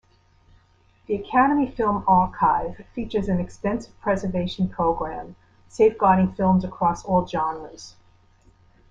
[1.05, 5.35] The Academy Film Archive features an extensive preservation program,
[5.67, 7.93] safeguarding films across all genres.